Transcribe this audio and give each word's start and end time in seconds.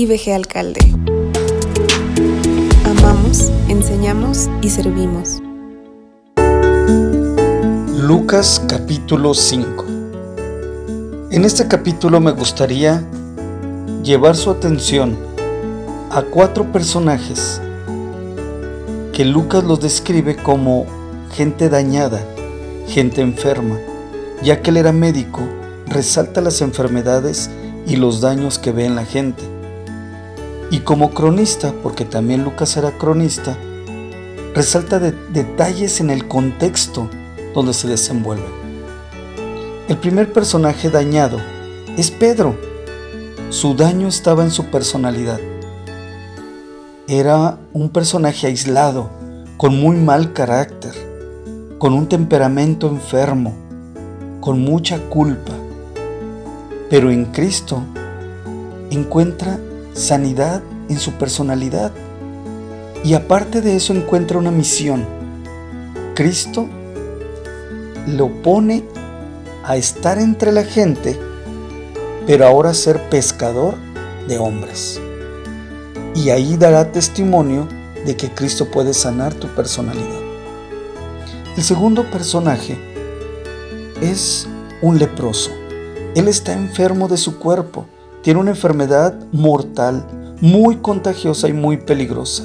IBG 0.00 0.32
Alcalde. 0.32 0.80
Amamos, 2.86 3.52
enseñamos 3.68 4.48
y 4.62 4.70
servimos. 4.70 5.42
Lucas 7.98 8.62
capítulo 8.66 9.34
5 9.34 9.84
En 11.32 11.44
este 11.44 11.68
capítulo 11.68 12.18
me 12.18 12.30
gustaría 12.30 13.06
llevar 14.02 14.36
su 14.36 14.50
atención 14.50 15.18
a 16.10 16.22
cuatro 16.22 16.72
personajes 16.72 17.60
que 19.12 19.26
Lucas 19.26 19.64
los 19.64 19.82
describe 19.82 20.34
como 20.34 20.86
gente 21.34 21.68
dañada, 21.68 22.24
gente 22.88 23.20
enferma, 23.20 23.76
ya 24.42 24.62
que 24.62 24.70
él 24.70 24.78
era 24.78 24.92
médico, 24.92 25.42
resalta 25.86 26.40
las 26.40 26.62
enfermedades 26.62 27.50
y 27.86 27.96
los 27.96 28.22
daños 28.22 28.58
que 28.58 28.72
ve 28.72 28.86
en 28.86 28.96
la 28.96 29.04
gente. 29.04 29.59
Y 30.70 30.80
como 30.80 31.10
cronista, 31.10 31.74
porque 31.82 32.04
también 32.04 32.44
Lucas 32.44 32.76
era 32.76 32.92
cronista, 32.92 33.56
resalta 34.54 34.98
detalles 34.98 36.00
en 36.00 36.10
el 36.10 36.28
contexto 36.28 37.08
donde 37.54 37.74
se 37.74 37.88
desenvuelve. 37.88 38.46
El 39.88 39.98
primer 39.98 40.32
personaje 40.32 40.90
dañado 40.90 41.38
es 41.96 42.12
Pedro. 42.12 42.56
Su 43.48 43.74
daño 43.74 44.06
estaba 44.06 44.44
en 44.44 44.52
su 44.52 44.66
personalidad. 44.66 45.40
Era 47.08 47.58
un 47.72 47.88
personaje 47.88 48.46
aislado, 48.46 49.10
con 49.56 49.76
muy 49.80 49.96
mal 49.96 50.32
carácter, 50.32 50.94
con 51.78 51.92
un 51.92 52.08
temperamento 52.08 52.86
enfermo, 52.86 53.52
con 54.40 54.60
mucha 54.60 54.98
culpa. 55.08 55.52
Pero 56.88 57.10
en 57.10 57.24
Cristo 57.26 57.82
encuentra 58.90 59.58
sanidad 60.00 60.62
en 60.88 60.98
su 60.98 61.12
personalidad. 61.12 61.92
Y 63.04 63.14
aparte 63.14 63.60
de 63.60 63.76
eso 63.76 63.92
encuentra 63.92 64.38
una 64.38 64.50
misión. 64.50 65.06
Cristo 66.14 66.68
lo 68.06 68.28
pone 68.42 68.84
a 69.64 69.76
estar 69.76 70.18
entre 70.18 70.52
la 70.52 70.64
gente, 70.64 71.18
pero 72.26 72.46
ahora 72.46 72.74
ser 72.74 73.08
pescador 73.08 73.74
de 74.26 74.38
hombres. 74.38 75.00
Y 76.14 76.30
ahí 76.30 76.56
dará 76.56 76.90
testimonio 76.90 77.68
de 78.04 78.16
que 78.16 78.30
Cristo 78.30 78.70
puede 78.70 78.94
sanar 78.94 79.34
tu 79.34 79.46
personalidad. 79.48 80.20
El 81.56 81.62
segundo 81.62 82.10
personaje 82.10 82.78
es 84.00 84.48
un 84.82 84.98
leproso. 84.98 85.50
Él 86.14 86.26
está 86.28 86.52
enfermo 86.52 87.06
de 87.06 87.16
su 87.16 87.38
cuerpo, 87.38 87.86
tiene 88.22 88.40
una 88.40 88.50
enfermedad 88.50 89.14
mortal, 89.32 90.36
muy 90.40 90.76
contagiosa 90.76 91.48
y 91.48 91.52
muy 91.52 91.78
peligrosa. 91.78 92.44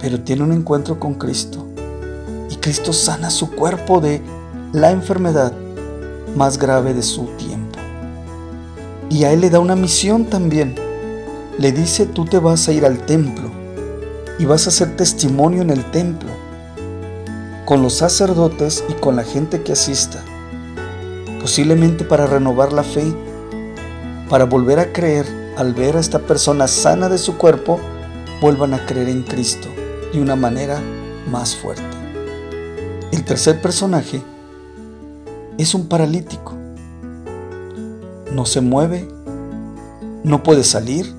Pero 0.00 0.20
tiene 0.20 0.42
un 0.42 0.52
encuentro 0.52 0.98
con 0.98 1.14
Cristo 1.14 1.66
y 2.50 2.56
Cristo 2.56 2.92
sana 2.92 3.30
su 3.30 3.50
cuerpo 3.50 4.00
de 4.00 4.20
la 4.72 4.90
enfermedad 4.90 5.52
más 6.34 6.58
grave 6.58 6.94
de 6.94 7.02
su 7.02 7.26
tiempo. 7.36 7.78
Y 9.08 9.24
a 9.24 9.32
él 9.32 9.40
le 9.40 9.50
da 9.50 9.60
una 9.60 9.76
misión 9.76 10.24
también. 10.24 10.74
Le 11.58 11.72
dice, 11.72 12.06
tú 12.06 12.24
te 12.24 12.38
vas 12.38 12.68
a 12.68 12.72
ir 12.72 12.86
al 12.86 13.04
templo 13.04 13.50
y 14.38 14.44
vas 14.46 14.66
a 14.66 14.70
hacer 14.70 14.96
testimonio 14.96 15.62
en 15.62 15.70
el 15.70 15.84
templo 15.90 16.30
con 17.66 17.82
los 17.82 17.94
sacerdotes 17.94 18.82
y 18.88 18.94
con 18.94 19.14
la 19.14 19.22
gente 19.22 19.62
que 19.62 19.72
asista, 19.72 20.24
posiblemente 21.40 22.04
para 22.04 22.26
renovar 22.26 22.72
la 22.72 22.82
fe, 22.82 23.04
para 24.30 24.44
volver 24.44 24.78
a 24.78 24.92
creer 24.92 25.26
al 25.56 25.74
ver 25.74 25.96
a 25.96 26.00
esta 26.00 26.20
persona 26.20 26.68
sana 26.68 27.08
de 27.08 27.18
su 27.18 27.36
cuerpo, 27.36 27.80
vuelvan 28.40 28.74
a 28.74 28.86
creer 28.86 29.08
en 29.08 29.24
Cristo 29.24 29.68
de 30.12 30.22
una 30.22 30.36
manera 30.36 30.80
más 31.28 31.56
fuerte. 31.56 31.82
El 33.10 33.24
tercer 33.24 33.60
personaje 33.60 34.22
es 35.58 35.74
un 35.74 35.88
paralítico. 35.88 36.54
No 38.32 38.46
se 38.46 38.60
mueve, 38.60 39.08
no 40.22 40.44
puede 40.44 40.62
salir, 40.62 41.12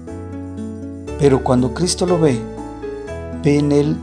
pero 1.20 1.44
cuando 1.44 1.74
Cristo 1.74 2.06
lo 2.06 2.18
ve, 2.18 2.40
ve 3.44 3.60
en 3.60 3.74
él 3.74 3.98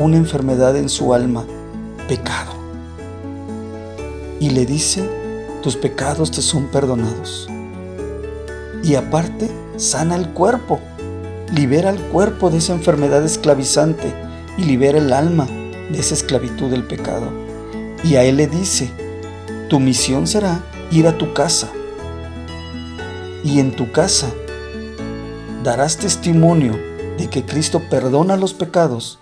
una 0.00 0.16
enfermedad 0.16 0.76
en 0.76 0.88
su 0.88 1.14
alma, 1.14 1.44
pecado. 2.08 2.50
Y 4.40 4.50
le 4.50 4.66
dice, 4.66 5.08
tus 5.62 5.76
pecados 5.76 6.32
te 6.32 6.42
son 6.42 6.66
perdonados. 6.66 7.48
Y 8.82 8.96
aparte, 8.96 9.50
sana 9.76 10.16
el 10.16 10.30
cuerpo, 10.30 10.80
libera 11.54 11.90
el 11.90 12.00
cuerpo 12.00 12.50
de 12.50 12.58
esa 12.58 12.72
enfermedad 12.72 13.24
esclavizante 13.24 14.12
y 14.58 14.64
libera 14.64 14.98
el 14.98 15.12
alma 15.12 15.46
de 15.90 15.98
esa 15.98 16.14
esclavitud 16.14 16.70
del 16.70 16.84
pecado. 16.84 17.30
Y 18.02 18.16
a 18.16 18.24
él 18.24 18.36
le 18.36 18.46
dice, 18.46 18.90
tu 19.68 19.78
misión 19.78 20.26
será 20.26 20.60
ir 20.90 21.06
a 21.06 21.16
tu 21.16 21.32
casa. 21.32 21.70
Y 23.44 23.60
en 23.60 23.72
tu 23.72 23.92
casa 23.92 24.28
darás 25.62 25.96
testimonio 25.96 26.72
de 27.18 27.28
que 27.28 27.44
Cristo 27.44 27.82
perdona 27.88 28.36
los 28.36 28.54
pecados 28.54 29.18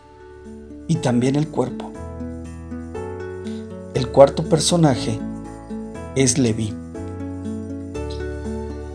y 0.88 0.96
también 0.96 1.36
el 1.36 1.48
cuerpo. 1.48 1.92
El 3.94 4.08
cuarto 4.08 4.44
personaje 4.44 5.20
es 6.16 6.38
Leví. 6.38 6.79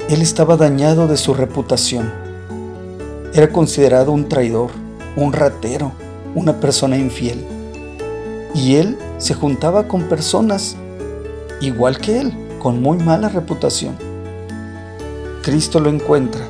Él 0.08 0.22
estaba 0.22 0.56
dañado 0.56 1.08
de 1.08 1.18
su 1.18 1.34
reputación. 1.34 2.14
Era 3.34 3.52
considerado 3.52 4.12
un 4.12 4.30
traidor, 4.30 4.70
un 5.16 5.34
ratero, 5.34 5.94
una 6.36 6.60
persona 6.60 6.96
infiel. 6.96 7.44
Y 8.54 8.76
él 8.76 9.00
se 9.18 9.34
juntaba 9.34 9.88
con 9.88 10.04
personas 10.04 10.76
igual 11.60 11.98
que 11.98 12.22
él, 12.22 12.34
con 12.60 12.84
muy 12.84 13.00
mala 13.00 13.30
reputación. 13.30 13.98
Cristo 15.42 15.80
lo 15.80 15.90
encuentra 15.90 16.42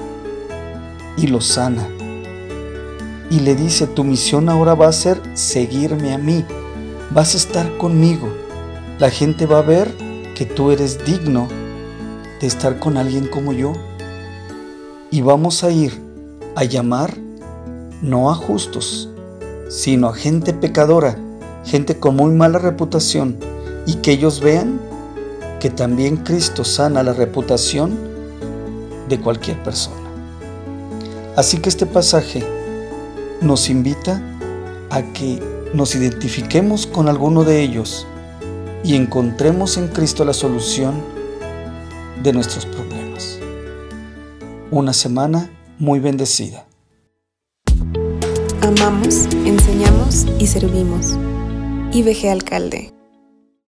y 1.16 1.28
lo 1.28 1.40
sana 1.40 1.88
y 3.30 3.40
le 3.40 3.56
dice, 3.56 3.88
tu 3.88 4.04
misión 4.04 4.50
ahora 4.50 4.76
va 4.76 4.90
a 4.90 4.94
ser 4.94 5.22
seguirme 5.34 6.14
a 6.14 6.18
mí, 6.18 6.44
vas 7.12 7.34
a 7.34 7.38
estar 7.38 7.78
conmigo. 7.78 8.28
La 9.00 9.10
gente 9.10 9.46
va 9.46 9.60
a 9.60 9.64
ver 9.64 9.94
que 10.36 10.46
tú 10.46 10.72
eres 10.72 11.06
digno 11.06 11.48
de 12.40 12.48
estar 12.48 12.80
con 12.80 12.98
alguien 12.98 13.28
como 13.28 13.54
yo. 13.54 13.74
Y 15.12 15.22
vamos 15.22 15.64
a 15.64 15.72
ir 15.72 16.02
a 16.56 16.64
llamar 16.64 17.18
no 18.02 18.30
a 18.30 18.36
justos, 18.36 19.10
sino 19.70 20.10
a 20.10 20.14
gente 20.14 20.54
pecadora, 20.54 21.18
gente 21.64 22.00
con 22.00 22.16
muy 22.16 22.32
mala 22.32 22.60
reputación, 22.60 23.38
y 23.86 23.96
que 23.96 24.12
ellos 24.12 24.42
vean 24.42 24.80
que 25.60 25.70
también 25.70 26.18
Cristo 26.18 26.64
sana 26.64 27.04
la 27.04 27.14
reputación 27.14 27.98
de 29.10 29.20
cualquier 29.20 29.62
persona. 29.64 29.96
Así 31.36 31.58
que 31.58 31.70
este 31.70 31.86
pasaje 31.86 32.44
nos 33.42 33.70
invita 33.70 34.22
a 34.90 35.02
que 35.02 35.42
nos 35.74 35.96
identifiquemos 35.96 36.88
con 36.88 37.10
alguno 37.10 37.44
de 37.44 37.62
ellos 37.62 38.08
y 38.84 38.96
encontremos 38.96 39.78
en 39.78 39.88
Cristo 39.88 40.24
la 40.24 40.34
solución 40.34 41.15
de 42.26 42.34
nuestros 42.34 42.66
problemas. 42.66 43.40
Una 44.72 44.94
semana 44.94 45.50
muy 45.78 46.00
bendecida. 46.00 46.66
Amamos, 48.62 49.26
enseñamos 49.46 50.26
y 50.40 50.48
servimos. 50.48 51.14
IBG 51.94 52.30
Alcalde 52.30 52.95